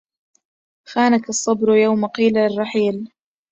خانك 0.87 1.29
الصبر 1.29 1.75
يوم 1.75 2.05
قيل 2.07 2.37
الرحيل 2.37 3.11